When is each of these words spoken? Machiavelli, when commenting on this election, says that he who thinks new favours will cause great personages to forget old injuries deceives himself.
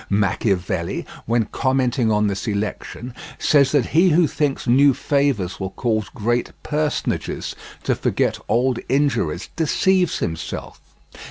Machiavelli, 0.09 1.05
when 1.27 1.45
commenting 1.51 2.09
on 2.11 2.25
this 2.25 2.47
election, 2.47 3.13
says 3.37 3.71
that 3.71 3.89
he 3.93 4.09
who 4.09 4.25
thinks 4.25 4.65
new 4.65 4.95
favours 4.95 5.59
will 5.59 5.69
cause 5.69 6.09
great 6.09 6.53
personages 6.63 7.55
to 7.83 7.93
forget 7.93 8.39
old 8.49 8.79
injuries 8.89 9.49
deceives 9.55 10.17
himself. 10.17 10.81